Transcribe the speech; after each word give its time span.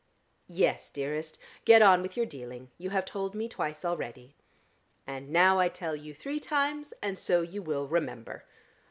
"Yes, 0.49 0.89
dearest, 0.89 1.37
get 1.63 1.83
on 1.83 2.01
with 2.01 2.17
your 2.17 2.25
dealing. 2.25 2.71
You 2.79 2.89
have 2.89 3.05
told 3.05 3.35
me 3.35 3.47
twice 3.47 3.85
already." 3.85 4.35
"And 5.05 5.29
now 5.29 5.59
I 5.59 5.69
tell 5.69 5.95
you 5.95 6.15
three 6.15 6.39
times, 6.39 6.91
and 7.03 7.19
so 7.19 7.43
you 7.43 7.61
will 7.61 7.87
remember. 7.87 8.43